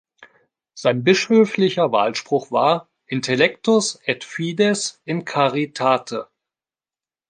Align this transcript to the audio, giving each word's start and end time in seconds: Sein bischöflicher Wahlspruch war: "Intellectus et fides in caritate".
Sein 0.73 1.03
bischöflicher 1.03 1.91
Wahlspruch 1.91 2.51
war: 2.51 2.89
"Intellectus 3.05 3.99
et 4.03 4.23
fides 4.23 4.99
in 5.05 5.25
caritate". 5.25 6.27